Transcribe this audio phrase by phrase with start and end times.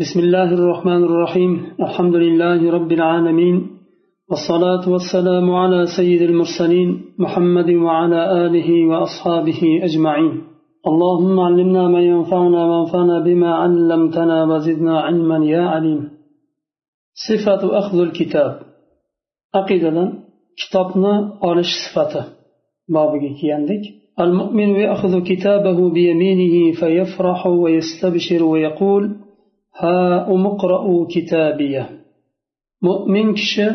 [0.00, 1.66] بسم الله الرحمن الرحيم.
[1.80, 3.56] الحمد لله رب العالمين.
[4.30, 10.42] والصلاة والسلام على سيد المرسلين محمد وعلى آله وأصحابه أجمعين.
[10.86, 16.08] اللهم علمنا ما ينفعنا وانفعنا بما علمتنا وزدنا علما يا عليم.
[17.28, 18.60] صفة أخذ الكتاب.
[19.54, 20.12] عقيدة
[20.56, 22.24] كتابنا أولش صفته
[22.88, 23.84] بابك كياندك
[24.20, 29.25] المؤمن يأخذ كتابه بيمينه فيفرح ويستبشر ويقول
[29.80, 29.98] ها
[30.34, 31.84] أمقرأوا كتابيه
[32.86, 33.66] mo'min kishi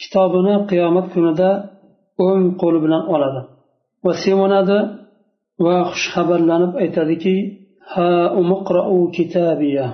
[0.00, 1.50] kitobini qiyomat kunida
[2.26, 3.40] o'ng qo'li bilan oladi
[4.04, 4.78] va sevinadi
[5.64, 7.36] va xushxabarlanib aytadiki
[7.92, 9.86] ha umuqrau kitabiya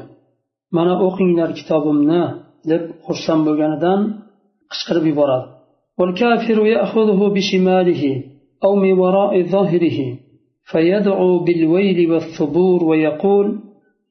[0.76, 2.22] mana o'qinglar kitobimni
[2.70, 4.00] deb xursand bo'lganidan
[4.72, 5.48] qichqirib yuboradi
[6.00, 8.02] والكافر يأخذه بشماله
[8.64, 9.98] أو من وراء ظهره
[10.70, 13.46] فيدعو بالويل والثبور ويقول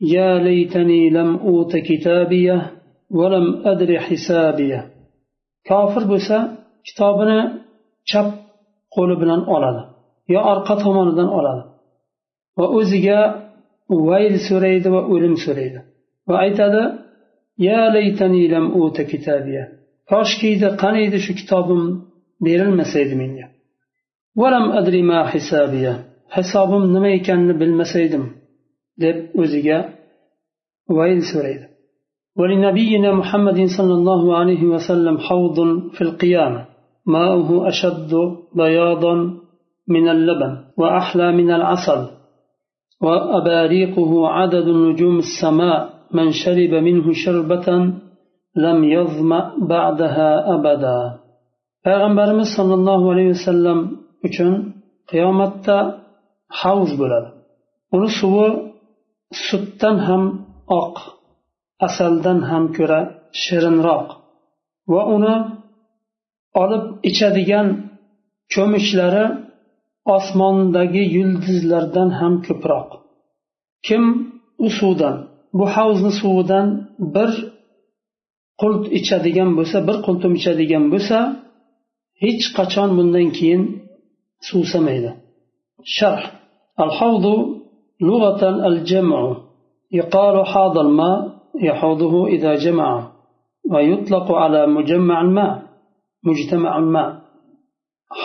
[0.00, 2.58] يا ليتني لم أوت كتابيه
[3.10, 4.92] ولم أدر حسابيه
[5.68, 6.36] kofir bo'lsa
[6.86, 7.38] kitobini
[8.10, 8.28] chap
[8.94, 9.82] qo'li bilan oladi
[10.34, 11.62] yo orqa tomonidan oladi
[12.58, 13.20] va o'ziga
[14.08, 15.78] vayl so'raydi va o'lim so'raydi
[16.28, 16.82] va aytadi
[17.68, 19.64] ya laytani lam uta kitabiya
[20.10, 21.82] koshkiydi qaniydi shu kitobim
[22.44, 23.46] berilmasaydi menga
[24.40, 25.92] valam adri ma hisabiya
[26.36, 28.24] hisobim nima ekanini bilmasaydim
[29.03, 29.77] deb o'ziga
[30.97, 31.65] vayl so'raydi.
[32.39, 35.57] ولنبينا محمد صلى الله عليه وسلم حوض
[35.95, 36.61] في القيامة.
[37.15, 38.11] ماؤه أشد
[38.61, 39.15] بياضا
[39.93, 42.01] من اللبن وأحلى من العسل.
[43.05, 45.97] وأباريقه عدد نجوم السماء.
[46.17, 47.67] من شرب منه شربة
[48.55, 49.41] لم يظمأ
[49.73, 50.99] بعدها أبدا.
[51.85, 53.79] Payg'ambarimiz sollallohu alayhi vasallam
[54.27, 54.51] uchun
[55.11, 55.77] qiyomatda
[56.61, 57.29] havz bo'ladi.
[57.95, 58.47] Uni suvi
[59.47, 60.23] sutdan ham
[60.81, 60.95] oq
[61.87, 63.01] asaldan ham ko'ra
[63.43, 64.07] shirinroq
[64.91, 65.35] va uni
[66.63, 67.67] olib ichadigan
[68.53, 69.25] cho'michlari
[70.15, 72.89] osmondagi yulduzlardan ham ko'proq.
[73.87, 74.03] Kim
[74.65, 75.15] u suvdan
[75.57, 76.67] bu havzni suvidan
[77.15, 77.31] bir
[78.61, 81.17] qult ichadigan bo'lsa bir qultum ichadigan bo'lsa
[82.23, 83.63] hech qachon bundan keyin
[84.47, 85.11] suvsamaydi.
[85.97, 86.25] Sharh.
[86.83, 86.91] Al
[88.01, 89.37] لغة الجمع.
[89.91, 93.11] يقال حاض الماء يحوضه إذا جمع
[93.71, 95.63] ويطلق على مجمع الماء
[96.23, 97.21] مجتمع الماء.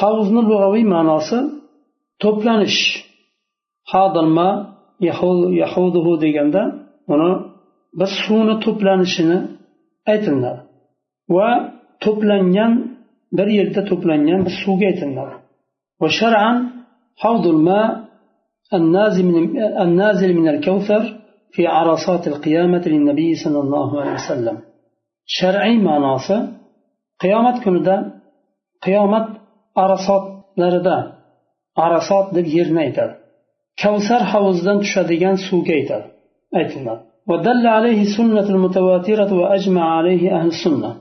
[0.00, 1.20] حوض اللغوي معناه
[2.20, 3.04] توبلانش
[3.84, 4.66] حاض الماء
[5.60, 6.82] يحوضه ديجان دا
[7.98, 9.48] بس سونا توبلانشنا
[10.08, 10.72] أيتنا.
[11.28, 11.38] و
[12.00, 12.72] توبلانيان
[13.32, 15.40] بر يلتا توبلانيان بس سوغ ايتنا
[16.00, 16.70] وشرعا
[17.16, 18.01] حوض الماء
[19.84, 21.18] النازل من الكوثر
[21.52, 24.58] في عرصات القيامة للنبي صلى الله عليه وسلم.
[25.26, 26.52] شرعي ما ناسا
[27.20, 28.12] قيامة كندا
[28.82, 29.28] قيامة
[29.76, 30.22] عرصات
[30.58, 31.12] لردا
[31.78, 33.16] عرصات دب يرنيتا
[33.82, 35.98] كوثر حوزدن تشادقان سوكيتا
[36.56, 40.96] أيتنا ودل عليه سنة المتواترة وأجمع عليه أهل السنة.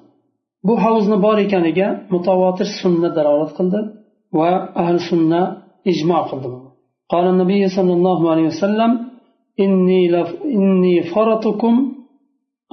[0.63, 3.73] بو حوزن باركانيجا متواتر سنة درارة قلد
[4.33, 5.57] وأهل السنة
[5.87, 6.70] إجماع قلد
[7.11, 8.91] قال النبي صلى الله عليه وسلم
[9.63, 11.73] إني, لف إني فرطكم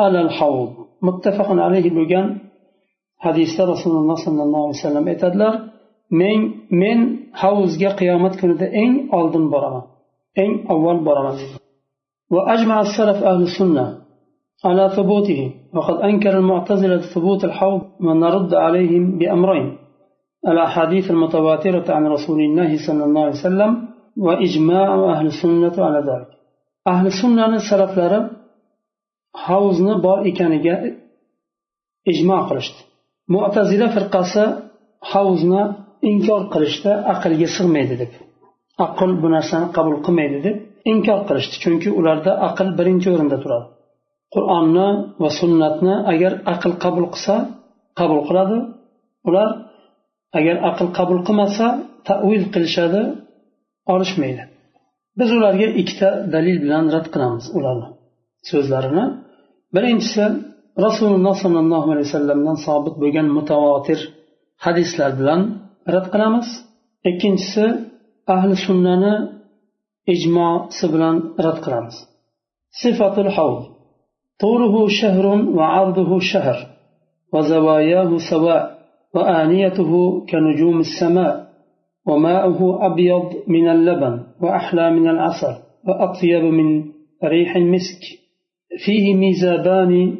[0.03, 0.71] على الحوض.
[1.03, 2.27] متفق عليه bo'lgan
[3.25, 5.55] hadisda rasululloh sollallohu alayhi vasallam aytadilar
[6.21, 6.39] men
[6.83, 6.99] men
[7.43, 9.85] havuzga qiyomat kunida eng oldin boraman
[10.43, 11.37] eng avval boraman
[12.31, 13.87] وأجمع السلف أهل السنة
[14.65, 15.41] على ثبوته
[15.75, 19.79] وقد أنكر المعتزلة ثبوت الحوض ونرد عليهم بأمرين.
[20.49, 23.88] الأحاديث المتواترة عن رسول الله صلى الله عليه وسلم
[24.25, 25.31] va ijma va ahli
[25.89, 26.31] ala zalik.
[26.93, 28.21] Ahli sunnani salaflari
[29.45, 30.75] havzni bor ekaniga
[32.13, 32.81] ijmo qilishdi.
[33.35, 34.45] Mutazila firqasi
[35.13, 35.63] havzni
[36.11, 38.13] inkor qilishda aqlga sig'maydi deb
[38.87, 40.57] aql bu narsani qabul qilmaydi deb
[40.93, 41.55] inkor qilishdi.
[41.63, 43.67] Chunki ularda aql birinchi o'rinda turadi.
[44.35, 44.89] Qur'onni
[45.23, 47.35] va sunnatni agar aql qabul qilsa
[47.99, 48.59] qabul qiladi.
[49.29, 49.49] Ular
[50.39, 51.67] agar aql qabul qilmasa
[52.09, 53.03] tavil qilishadi
[53.94, 54.44] olishmaydi
[55.20, 57.90] biz ularga ikkita dalil bilan rad qilamiz ularni
[58.50, 59.06] so'zlarini
[59.76, 60.26] birinchisi
[60.86, 64.00] rasululloh sollallohu alayhi vasallamdan sobit bo'lgan mutavotir
[64.66, 65.42] hadislar bilan
[65.94, 66.48] rad qilamiz
[67.10, 67.66] ikkinchisi
[68.36, 69.14] ahli sunnani
[70.14, 71.96] ijmosi bilan rad qilamiz
[72.82, 73.64] sifatul havd
[74.44, 75.26] طوله شهر
[75.58, 76.58] وعرضه شهر
[77.34, 78.64] وزواياه سواء
[79.16, 79.92] وآنيته
[80.30, 81.47] كنجوم السماء
[82.09, 85.55] وماؤه أبيض من اللبن وأحلى من العسل
[85.89, 86.85] وأطيب من
[87.25, 88.01] ريح المسك.
[88.85, 90.17] فيه ميزابان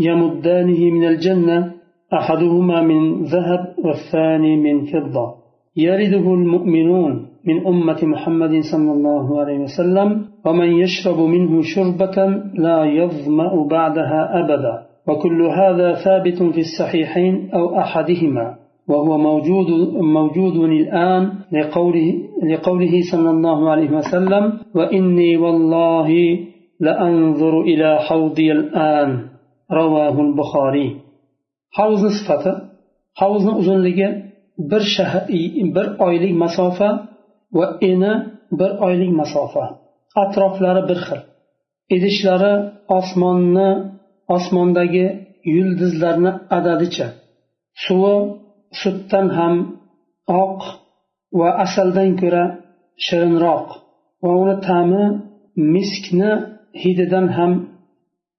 [0.00, 1.72] يمدانه من الجنة
[2.12, 5.34] أحدهما من ذهب والثاني من فضة.
[5.76, 12.16] يرده المؤمنون من أمة محمد صلى الله عليه وسلم ومن يشرب منه شربة
[12.54, 14.86] لا يظمأ بعدها أبدا.
[15.08, 18.56] وكل هذا ثابت في الصحيحين أو أحدهما.
[18.87, 19.69] وهو موجود
[20.17, 22.09] موجود الآن لقوله
[22.51, 24.43] لقوله صلى الله عليه وسلم
[24.75, 26.09] وإني والله
[26.79, 29.09] لأنظر إلى حوضي الآن
[29.71, 30.97] رواه البخاري
[31.71, 32.55] حوض صفته
[33.15, 34.07] حوض uzunligi
[34.57, 35.27] bir shahar
[35.75, 36.89] bir oylik masofa
[37.53, 38.13] va eni
[38.59, 39.65] bir oylik masofa
[40.15, 41.21] atroflari bir xil
[41.95, 42.53] idishlari
[42.97, 43.69] osmonni
[44.35, 45.05] osmondagi
[45.55, 47.07] yulduzlarni adadicha
[47.85, 48.15] suvi
[48.80, 49.54] sutdan ham
[50.42, 50.60] oq
[51.38, 52.44] va asaldan ko'ra
[53.06, 53.66] shirinroq
[54.24, 55.04] va uni ta'mi
[55.74, 56.32] miskni
[56.82, 57.52] hididan ham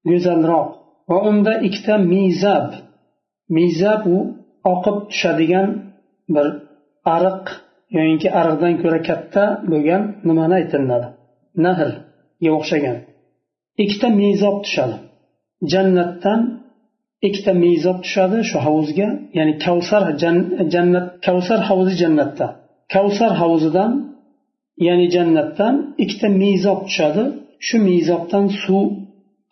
[0.09, 0.69] go'zalroq
[1.09, 2.67] va unda ikkita mizab.
[3.57, 4.17] Mizab u
[4.73, 5.67] oqib tushadigan
[6.35, 6.47] bir
[7.15, 7.45] ariq
[7.95, 11.07] yoyinki ariqdan ko'ra katta bo'lgan nimani aytiladi?
[11.65, 12.97] Nahrga o'xshagan
[13.83, 14.95] ikkita mezob tushadi.
[15.71, 16.39] Jannatdan
[17.27, 19.07] ikkita mizob tushadi shu havuzga
[19.37, 20.03] ya'ni kavsar
[20.73, 22.47] jannat kavsar havuzi jannatda.
[22.93, 23.91] Kavsar havuzidan
[24.87, 27.23] ya'ni jannatdan ikkita mizob tushadi.
[27.67, 28.87] Shu mizobdan suv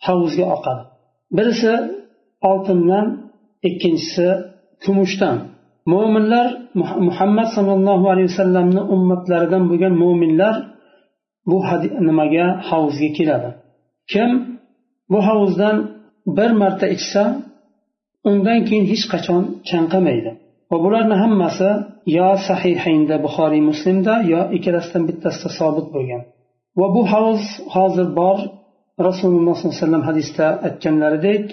[0.06, 0.82] havuzga oqadi.
[1.36, 1.72] Birisi
[2.50, 3.06] oltindan
[3.68, 4.26] ikkinchisi
[4.84, 5.36] kumushdan.
[5.92, 6.46] Mo'minlar
[7.08, 10.54] muhammad sollallohu alayhi vasallamni ummatlaridan bo'lgan mo'minlar
[11.50, 11.58] bu
[12.08, 13.50] nimaga havuzga keladi?
[14.12, 14.30] Kim
[15.12, 15.76] bu havuzdan
[16.36, 17.22] bir marta ichsa
[18.28, 20.30] undan keyin hech qachon chanqamaydi
[20.70, 21.70] va bularni hammasi
[22.18, 26.22] yo sahihaynda buxoriy muslimda yo ikkalasidan bittasida sobit bo'lgan.
[26.78, 27.42] Va bu havz
[27.74, 28.38] hozir bor
[29.08, 31.44] rasululloh sollallohu alayhi vasallam hadisda aytganlaridek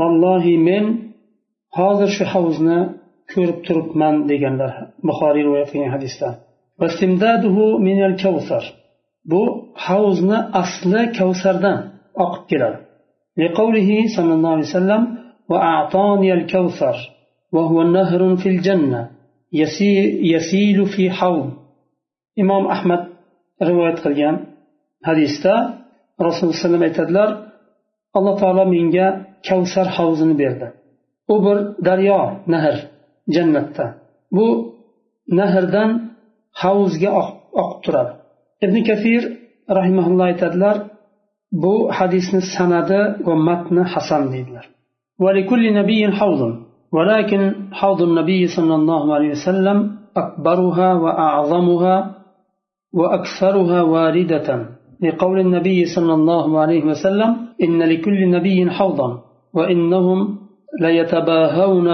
[0.00, 0.84] vallohi men
[1.78, 2.80] hozir shu havzni
[3.32, 4.72] ko'rib turibman deganlar
[5.08, 6.28] buxoriy rivoyat qilgan hadisda.
[9.32, 9.42] Bu
[9.86, 11.78] havzni asli kavsardan
[12.24, 12.78] oqib keladi.
[13.42, 15.02] Liqavlihi sollallohu alayhi vasallam
[15.49, 16.95] وأعطاني الكوثر
[17.51, 19.01] وهو نهر في الجنة
[20.33, 21.49] يسيل في حوض
[22.39, 23.01] إمام أحمد
[23.63, 24.51] رواية قليان
[25.07, 25.53] hadisda
[26.25, 27.29] rasululloh alayhi vasallam aytadilar
[28.17, 29.07] alloh taolo menga
[29.47, 30.67] kavsar havzini berdi
[31.33, 31.57] u bir
[31.87, 32.21] daryo
[32.53, 32.75] nahr
[33.35, 33.85] jannatda
[34.35, 34.47] bu
[35.39, 35.89] nahrdan
[36.61, 37.09] havuzga
[37.61, 38.13] oqib turadi
[38.65, 39.21] ibn kafir
[39.77, 40.77] rahimaulloh aytadilar
[41.63, 44.65] bu hadisni sanadi va matni hasan deydilar
[45.20, 52.14] ولكل نبي حوض ولكن حوض النبي صلى الله عليه وسلم أكبرها وأعظمها
[52.94, 54.68] وأكثرها واردة.
[55.02, 59.20] لقول النبي صلى الله عليه وسلم إن لكل نبي حوضا
[59.54, 60.38] وإنهم
[60.80, 61.88] ليتباهون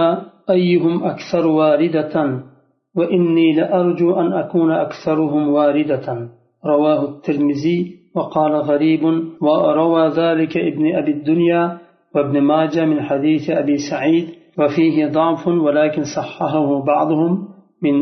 [0.49, 2.43] أيهم أكثر واردة.
[2.95, 6.29] وإني لأرجو أن أكون أكثرهم واردة.
[6.65, 9.03] رواه الترمذي وقال غريب
[9.41, 11.77] وروى ذلك ابن أبي الدنيا
[12.14, 14.26] وابن ماجه من حديث أبي سعيد
[14.58, 17.32] وفيه ضعف ولكن صححه بعضهم
[17.84, 17.94] من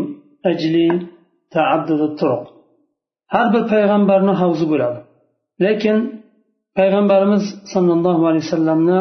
[0.46, 0.74] أجل
[1.50, 2.56] تعدد الطرق
[3.34, 5.00] har bir payg'ambarni havzi bo'ladi
[5.64, 5.96] lekin
[6.78, 9.00] payg'ambarimiz sollallohu alayhi vasallamni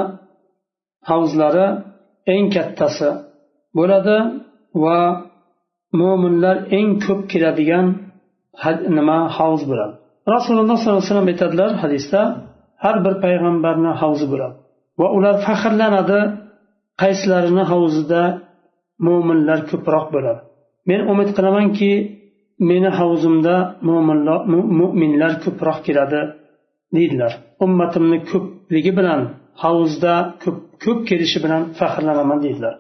[1.10, 1.68] havzlari
[2.34, 3.10] eng kattasi
[3.78, 4.18] bo'ladi
[4.84, 5.00] va
[6.02, 7.86] mo'minlar eng ko'p keladigan
[8.98, 9.94] nima havz bo'ladi
[10.36, 12.22] rasululloh sollallohu alayhi vasallam aytadilar hadisda
[12.84, 14.56] har bir payg'ambarni havzi bo'ladi
[15.01, 16.21] Va ular faxrlanadi
[17.03, 18.23] qaysilarini havzida
[19.07, 20.41] mo'minlar ko'proq bo'ladi.
[20.89, 21.93] Men umid qilamanki
[22.71, 23.57] meni havzimda
[24.81, 26.21] mo'minlar ko'proq keladi
[26.97, 27.33] deydilar.
[27.65, 29.21] Ummatimni ko'pligi bilan
[29.63, 32.75] havuzda ko'p ko'p kelishi bilan faxrlanaman deydilar.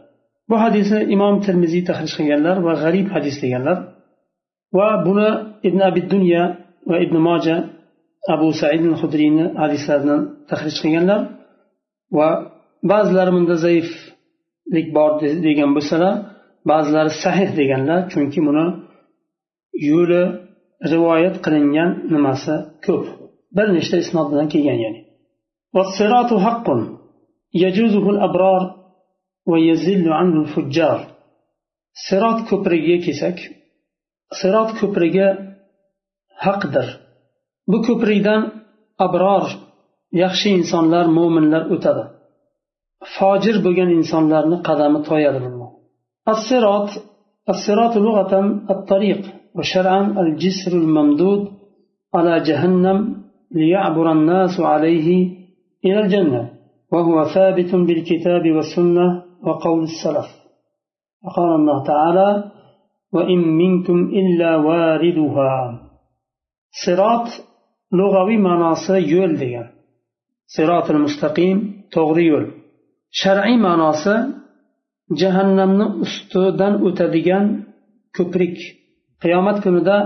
[0.49, 3.79] Bu hadisni imom termiziy tahrij qilganlar va g'arib hadis deganlar.
[4.79, 5.29] Va buni
[5.69, 6.43] ibn abi dunya
[6.91, 7.57] va ibn moja
[8.35, 11.21] abu said hudriyni hadislaridan tahrij qilganlar.
[12.17, 12.29] va
[12.91, 15.12] ba'zilari bunda zaiflik bor
[15.48, 16.13] degan bo'lsalar
[16.72, 18.65] ba'zilari sahih deganlar chunki buni
[19.89, 20.24] yo'li
[20.94, 22.55] rivoyat qilingan nimasi
[22.86, 23.05] ko'p
[23.55, 25.01] bir nechta isnod bilan kelgan ya'ni
[25.75, 26.67] والصراط حق
[27.63, 28.62] يجوزه الأبرار
[29.51, 31.00] ويزل عنه الفجار
[32.10, 33.38] صراط ko'prigiga kelsak
[34.39, 35.27] sirot ko'prigi
[36.46, 36.88] haqdir
[37.72, 38.41] bu ko'prikdan
[39.05, 39.46] abror
[40.23, 42.05] yaxshi insonlar mo'minlar o'tadi.
[43.14, 45.40] Fojir bo'lgan insonlarni qadami toyadi
[46.29, 46.88] الصراط
[47.49, 48.33] الصراط لغة
[48.71, 49.21] الطريق
[49.55, 51.49] وشرعا الجسر الممدود
[52.14, 52.99] على جهنم
[53.50, 55.37] ليعبر الناس عليه
[55.85, 56.50] إلى الجنة
[56.93, 60.29] وهو ثابت بالكتاب والسنة وقول السلف
[61.25, 62.50] وقال الله تعالى
[63.12, 65.81] وإن منكم إلا واردها
[66.87, 67.26] صراط
[67.93, 69.79] لغوي معناصي يول degan.
[70.54, 71.57] sirotil mustaqim
[71.95, 72.47] to'g'ri yo'l.
[73.21, 74.14] Shar'iy ma'nosi
[75.21, 77.45] jahannamni ustidan o'tadigan
[78.16, 78.57] ko'prik.
[79.23, 79.97] Qiyomat kunida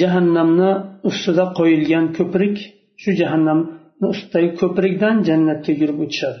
[0.00, 0.70] jahannamni
[1.08, 2.56] ustida qo'yilgan ko'prik
[3.02, 6.40] shu jahannamni ustidagi ko'prikdan jannatga yurib o'tishadi.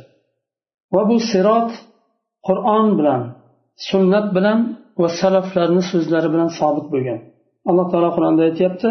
[0.94, 1.70] Va bu sirot
[2.48, 3.22] qur'on bilan
[3.88, 4.58] sunnat bilan
[5.00, 7.18] va salaflarni so'zlari bilan sobit bo'lgan.
[7.68, 8.90] Alloh taolo qur'onda aytyapti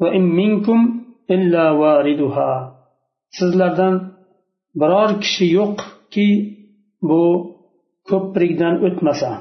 [0.00, 0.80] va in minkum
[1.34, 2.50] illa variduha
[3.37, 3.93] sizlardan
[4.81, 6.29] biror kishi yo'qki
[7.09, 7.23] bu
[8.09, 9.31] ko'prikdan o'tmasa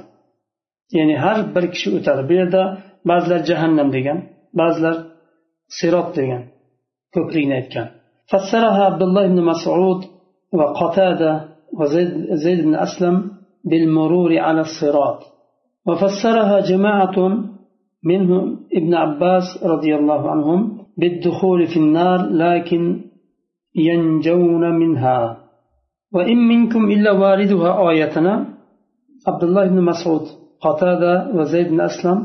[0.97, 2.63] ya'ni har bir kishi o'tadi bu yerda
[3.11, 4.19] ba'zilar jahannam degan
[4.61, 4.95] ba'zilar
[5.79, 6.43] sirot degan
[7.15, 7.87] ko'prikni aytgan
[8.31, 10.01] fassaraha abdulloh ibn masud
[10.59, 11.33] va qotada
[11.79, 11.85] va
[12.45, 13.17] zayd ibn aslam
[13.65, 15.21] بالمرور على الصراط
[15.87, 17.17] وفسرها جماعة
[18.05, 18.45] منهم
[18.79, 20.61] ابن عباس رضي الله عنهم
[20.97, 23.01] بالدخول في النار لكن
[23.89, 25.19] ينجون منها
[26.15, 28.35] وإن منكم إلا واردها آياتنا
[29.29, 30.25] عبد الله بن مسعود
[30.65, 32.19] قتادة وزيد بن أسلم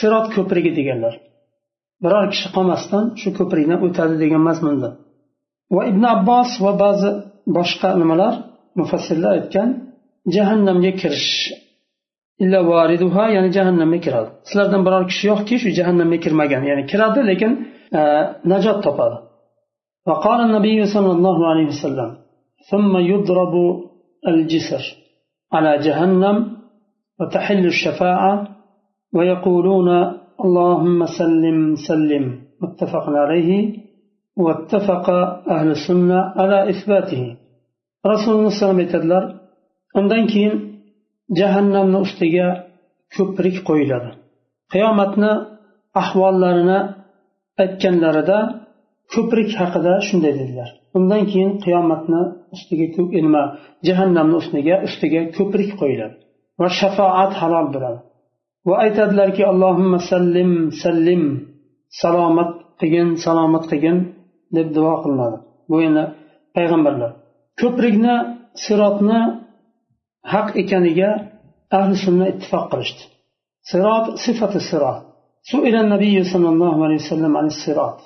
[0.00, 1.14] صراط ko'prigi deganlar
[2.04, 4.88] biror kishi qolmasdan shu ko'prikdan o'tadi degan mazmunda
[5.74, 7.10] va ibn abbos va ba'zi
[7.56, 8.34] boshqa nimalar
[8.78, 9.68] mufassirlar aytgan
[10.34, 11.30] jahannamga kirish
[12.42, 17.52] illa variduha ya'ni jahannamga kiradi sizlardan biror kishi yo'qki shu jahannamga kirmagan ya'ni kiradi lekin
[18.52, 19.16] najot topadi
[20.09, 22.09] وقال النبي صلى الله عليه وسلم
[22.71, 23.53] ثم يضرب
[24.27, 24.83] الجسر
[25.53, 26.35] على جهنم
[27.19, 28.33] وتحل الشفاعة
[29.15, 29.89] ويقولون
[30.45, 32.25] اللهم سلم سلم.
[32.61, 33.51] متفق عليه
[34.43, 35.09] واتفق
[35.55, 37.23] أهل السنة على إثباته.
[38.11, 39.39] رسول الله صلى الله عليه وسلم
[39.99, 40.55] undan keyin
[41.39, 42.47] jahannamni ustiga
[43.15, 44.09] ko'prik qo'yiladi.
[44.73, 45.31] Qiyomatni
[46.01, 46.79] ahvollarini
[47.63, 48.39] aytganlarida
[49.14, 52.22] ko'prik haqida shunday dedilar undan keyin qiyomatni
[52.54, 52.86] ustiga
[53.26, 53.42] nima
[53.86, 56.14] jahannamni ustiga ustiga ko'prik qo'yiladi
[56.60, 58.00] va shafoat halol bo'ladi
[58.68, 60.52] va aytadilarki allohimma sallim
[60.82, 61.24] sallim
[62.02, 62.50] salomat
[62.80, 63.98] qilgin salomat qilgin
[64.56, 65.38] deb duo qilinadi
[65.70, 66.04] bu endi
[66.56, 67.12] payg'ambarlar
[67.60, 68.16] ko'prikni
[68.64, 69.20] sirotni
[70.32, 71.10] haq ekaniga
[71.78, 73.02] ahli sunna ittifoq qilishdi
[73.70, 75.00] sirot sifati sirot
[75.52, 77.98] سئل النبي صلى الله عليه وسلم عن الصراط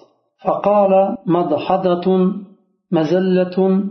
[0.46, 2.34] فقال مضحضة
[2.92, 3.84] مزلة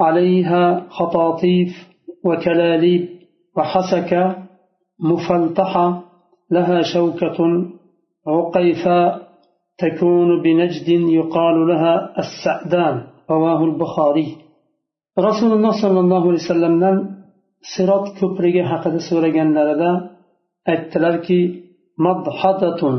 [0.00, 1.88] عليها خطاطيف
[2.24, 3.08] وكلاليب
[3.56, 4.36] وحسكة
[5.00, 6.04] مفلطحة
[6.50, 7.38] لها شوكة
[8.26, 9.28] عقيفاء
[9.78, 12.96] تكون بنجد يقال لها السعدان
[13.30, 14.36] رواه البخاري.
[15.18, 17.18] رسول الله صلى الله عليه وسلم
[17.72, 19.90] sirot ko'prigi haqida so'raganlarida
[20.72, 21.40] aytdilarki
[22.06, 22.96] madhadatun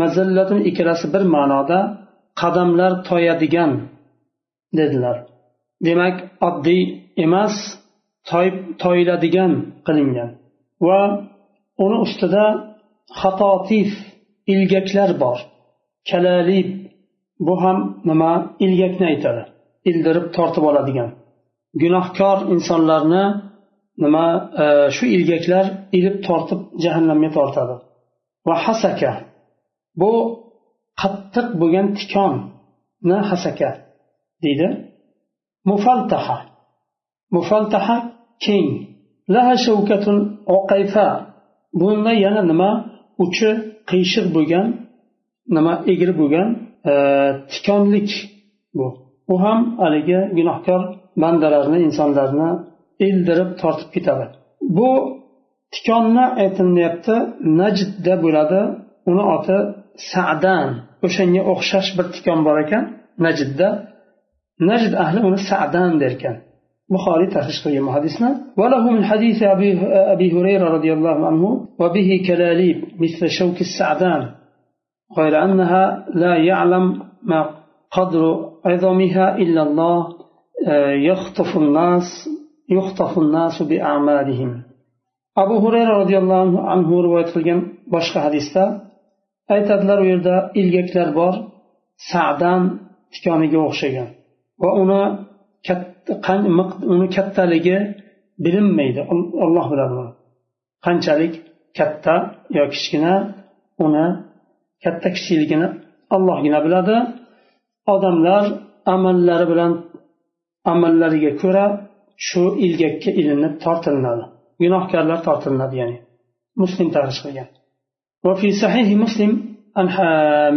[0.00, 1.78] mazallatun ikkalasi bir ma'noda
[2.40, 3.72] qadamlar toyadigan
[4.78, 5.16] dedilar.
[5.86, 6.16] Demak
[6.48, 6.82] oddiy
[7.24, 7.54] emas
[8.30, 9.52] toyib toyiladigan
[9.86, 10.30] qilingan.
[10.86, 11.00] Va
[11.84, 12.44] uni ustida
[13.20, 13.90] xatotif
[14.52, 15.38] ilgaklar bor.
[16.10, 16.68] Kalalib
[17.46, 17.78] bu ham
[18.08, 18.32] nima?
[18.64, 19.42] Ilgakni aytadi.
[19.90, 21.10] Ildirib tortib oladigan.
[21.82, 23.24] Gunohkor insonlarni
[24.04, 24.26] nima?
[24.62, 24.64] E,
[24.96, 25.66] shu ilgaklar
[25.98, 27.74] ilib tortib jahannamga tortadi.
[28.48, 29.12] Va hasaka
[30.00, 30.12] bu
[31.00, 33.70] qattiq bo'lgan tikonni hasaka
[34.42, 34.68] deydi.
[35.70, 36.38] Mufaltaha.
[37.36, 37.96] Mufaltaha
[38.44, 38.68] keng.
[39.34, 40.16] Laha shavkatun
[40.56, 41.06] oqayfa.
[41.80, 42.70] Bunda yana nima?
[43.24, 43.50] Uchi
[43.90, 44.66] qiyshiq bo'lgan
[45.56, 45.72] nima?
[45.92, 46.48] Egri bo'lgan
[46.90, 46.94] e,
[47.52, 48.10] tikonlik
[48.78, 48.86] bu.
[49.32, 50.80] U ham haligi gunohkor
[51.22, 52.50] bandalarni insonlarni
[53.06, 54.24] ildirib tortib ketadi.
[54.76, 54.90] Bu
[55.74, 57.14] tikonni aytilyapti
[57.60, 58.60] najdda bo'ladi.
[59.10, 59.58] Uni oti
[60.12, 60.68] sadan
[61.06, 62.84] o'shanga o'xshash bir tikon bor ekan
[63.24, 63.68] najdda
[64.70, 66.36] najd ahli uni sadan derkan
[66.92, 68.30] buxoriy tahrish qilgan bu hadisni
[68.60, 69.70] وله من حديث أبي,
[70.14, 71.44] أبي هريرة رضي الله عنه
[71.80, 74.22] وبه كلاليب مثل شوك السعدان
[75.18, 75.84] غير أنها
[76.22, 76.84] لا يعلم
[77.30, 77.40] ما
[77.96, 78.22] قدر
[78.70, 79.98] عظمها إلا الله
[81.10, 82.06] يخطف الناس
[82.76, 84.50] يخطف الناس بأعمالهم
[85.42, 87.60] abu hurayra roziyallohu anhu rivoyat qilgan
[87.94, 88.62] boshqa hadisda
[89.54, 91.34] aytadilar u yerda ilgaklar bor
[92.10, 92.62] sadan
[93.12, 94.08] tikoniga o'xshagan
[94.62, 95.02] va uni
[96.94, 97.76] uni kattaligi
[98.44, 99.00] bilinmaydi
[99.44, 100.02] olloh biladi
[100.86, 101.34] qanchalik?
[101.78, 102.14] Katta
[102.56, 103.14] yo kichkina?
[103.84, 104.06] Uni
[104.84, 105.68] katta kichikligini
[106.14, 106.96] ollohgina biladi.
[107.94, 108.44] Odamlar
[108.94, 109.72] amallari bilan
[110.72, 111.64] amallariga ko'ra
[112.26, 114.24] shu ilgakka ilinib tortilinadi.
[114.62, 115.96] Gunohkorlar tortilinadi ya'ni
[116.62, 117.48] muslim tarix qilgan.
[118.25, 119.31] وفي صحيح مسلم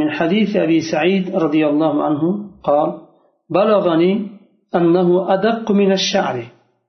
[0.01, 2.23] من حديث أبي سعيد رضي الله عنه
[2.65, 2.95] قال
[3.51, 4.13] بلغني
[4.75, 6.37] أنه أدق من الشعر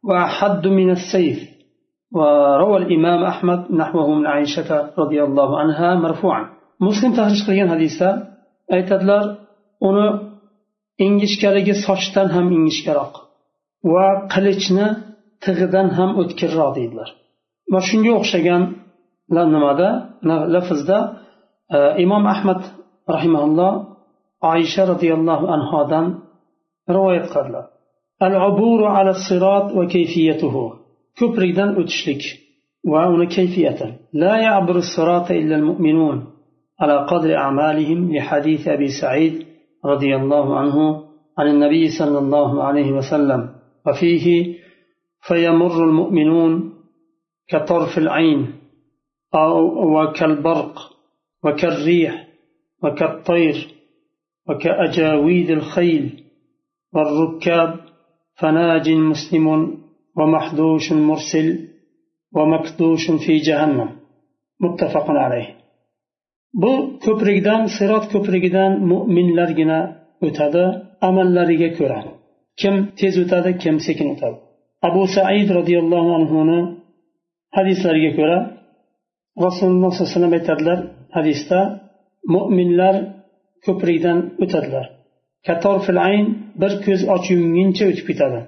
[0.03, 1.39] وأحد من السيف
[2.11, 6.49] وروى الإمام أحمد نحوه من عائشة رضي الله عنها مرفوعا
[6.81, 8.27] مسلم تخرج قليل حديثة
[8.73, 9.49] أي تدلر
[9.87, 10.07] uni
[11.05, 13.13] ingishkaligi sochdan ham ingishkaroq
[13.93, 14.87] va qilichni
[15.45, 17.09] tig'idan ham o'tkirroq deydilar
[17.73, 18.61] va shunga o'xshagan
[19.28, 19.88] nimada
[20.54, 20.98] lafzda
[22.04, 22.60] imom ahmad
[23.16, 23.72] rahimaulloh
[24.52, 26.06] oysha roziyallohu anhodan
[26.96, 27.64] rivoyat qildilar
[28.98, 29.12] ala
[31.20, 32.22] ko'prikdan o'tishlik
[32.92, 33.86] va uni kayfiyati
[34.22, 36.18] la ya'buru sirata illa mu'minun
[36.82, 39.34] على قدر أعمالهم لحديث أبي سعيد
[39.84, 41.04] رضي الله عنه
[41.38, 43.40] عن النبي صلى الله عليه وسلم
[43.86, 44.26] وفيه
[45.28, 46.72] فيمر المؤمنون
[47.48, 48.40] كطرف العين
[49.35, 49.55] أو
[49.95, 50.75] وكالبرق
[51.43, 52.27] وكالريح
[52.83, 53.57] وكالطير
[54.49, 56.23] وكأجاويد الخيل
[56.93, 57.79] والركاب
[58.39, 59.77] فناج مسلم
[60.17, 61.67] ومحدوش مرسل
[62.35, 63.89] ومكدوش في جهنم
[64.61, 65.59] متفق عليه
[66.53, 66.73] bu
[67.05, 69.79] ko'prikdan sirot ko'prigidan mo'minlargina
[70.27, 70.65] o'tadi
[71.07, 71.99] amallariga ko'ra
[72.61, 74.37] kim tez o'tadi kim sekin o'tadi
[74.87, 76.59] abu said roziyallohu anhuni
[77.57, 78.37] hadislariga ko'ra
[79.46, 80.78] rasululloh sallallohu alayhi vasallam aytadilar
[81.16, 81.58] hadisda
[82.34, 82.96] mo'minlar
[83.66, 84.86] ko'prikdan o'tadilar.
[85.48, 86.24] Kator filayn
[86.60, 88.40] bir ko'z och yumguncha o'tib ketadi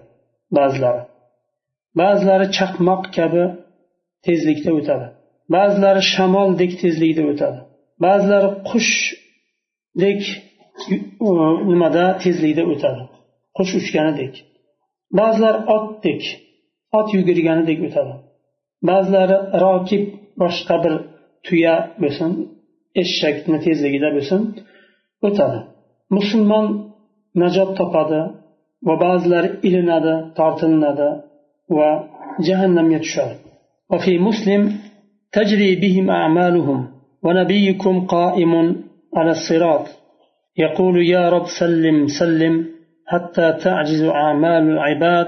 [0.56, 1.02] ba'zilari.
[2.00, 3.44] Ba'zilari chaqmoq kabi
[4.26, 5.06] tezlikda o'tadi.
[5.54, 7.58] Ba'zilari shamoldek tezlikda o'tadi.
[8.04, 10.20] Ba'zilari qushdek
[11.70, 13.02] nimada tezlikda o'tadi.
[13.56, 14.34] Qush uchganidek.
[15.18, 16.22] Ba'zilar otdek
[16.98, 18.14] ot yugurganidek o'tadi.
[18.88, 20.04] Ba'zilari rokib
[20.41, 20.93] boshqa bir
[21.45, 22.31] tuya bo'lsin
[23.01, 24.41] eshakni tezligida bo'lsin
[25.27, 25.59] o'tadi
[26.17, 26.65] musulmon
[27.41, 28.21] najot topadi
[28.87, 31.09] va ba'zilari ilinadi tortinadi
[31.77, 31.89] va
[32.47, 33.35] jahannamga tushadi
[33.91, 34.61] وفي مسلم
[35.33, 36.87] تجري بهم أعمالهم
[37.23, 38.53] ونبيكم قائم
[39.15, 39.85] على الصراط
[40.57, 42.65] يقول يا رب سلم سلم
[43.07, 45.27] حتى تعجز أعمال العباد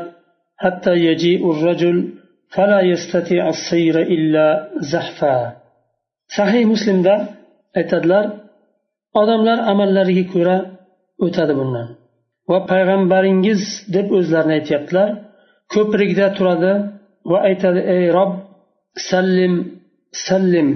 [0.58, 2.14] حتى يجيء الرجل
[6.37, 7.15] sahiy muslimda
[7.79, 8.25] aytadilar
[9.21, 10.57] odamlar amallariga ko'ra
[11.25, 11.89] o'tadi bundan.
[12.51, 13.63] Va payg'ambaringiz
[13.97, 15.09] deb o'zlarini aytyaptilar
[15.75, 16.73] ko'prikda turadi
[17.31, 18.33] va aytadi ey rob
[19.11, 19.55] sallim
[20.27, 20.69] sallim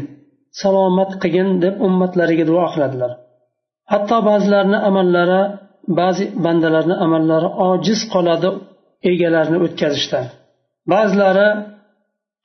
[0.61, 3.13] salomat qilgin deb ummatlariga duo qiladilar.
[3.93, 5.43] Hatto ba'zilarni amallari
[6.01, 8.51] ba'zi bandalarni amallari ojiz qoladi
[9.11, 10.27] egalarini o'tkazishdan.
[10.92, 11.50] ba'zilari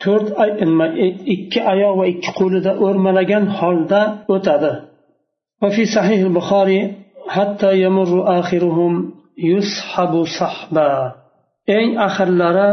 [0.04, 0.26] to'rt
[1.34, 4.00] ikki oyoq va ikki qo'lida o'rmalagan holda
[4.34, 4.72] o'tadi
[5.62, 6.80] وفي صحيح البخاري
[7.34, 8.92] حتى يمر آخرهم
[9.50, 10.90] يسحب صحبا
[11.76, 12.68] eng axirlari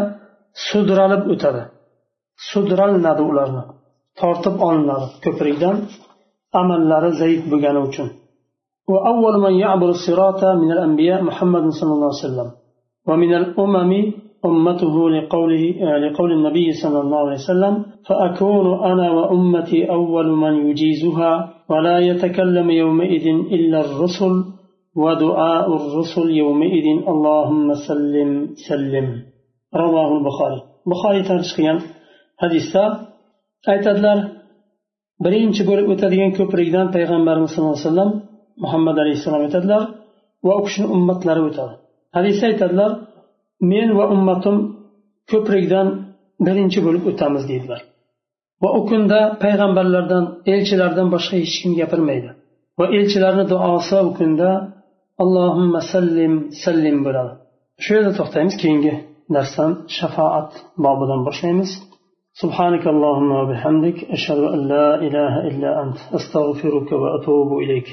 [0.67, 1.63] sudralib o'tadi
[2.49, 3.63] sudralinadi ularni
[4.19, 5.75] tortib olinadi ko'prikdan
[6.61, 8.09] amallari zaif bo'lgani uchun
[8.93, 12.49] وأول من يعبر الصراط من الأنبياء محمد صلى الله عليه وسلم
[13.09, 13.91] ومن الأمم
[14.50, 15.64] أمته لقوله
[16.04, 17.74] لقول النبي صلى الله عليه وسلم
[18.06, 21.32] فأكون أنا وأمتي أول من يجيزها
[21.70, 23.26] ولا يتكلم يومئذ
[23.56, 24.34] إلا الرسل
[24.96, 28.30] ودعاء الرسل يومئذ اللهم سلم
[28.68, 29.06] سلم
[29.82, 31.74] رواه البخاري بخاري ترشقيا
[32.42, 32.84] حديثا
[33.72, 34.18] aytadilar
[35.24, 38.10] birinchi bo'lib o'tadigan ko'prikdan payg'ambarimiz sallallohu alayhi vasallam
[38.64, 39.82] muhammad alayhissalom o'tadilar
[40.46, 41.74] va u kishini ummatlari o'tadi
[42.16, 42.90] hadisda aytadilar
[43.71, 44.55] men va ummatim
[45.31, 45.87] ko'prikdan
[46.45, 47.81] birinchi bo'lib o'tamiz deydilar
[48.63, 52.29] va u kunda payg'ambarlardan elchilardan boshqa hech kim gapirmaydi
[52.79, 54.49] va elchilarni duosi u kunda
[55.23, 57.33] allohimma sallim sallim bo'ladi
[57.83, 58.93] shu yerda to'xtaymiz keyingi
[59.35, 60.51] darsdan shafoat
[60.85, 61.71] bobidan boshlaymiz
[62.43, 67.87] سبحانك اللهم وبحمدك أشهد أن لا إله إلا أنت أستغفرك وأتوب إليك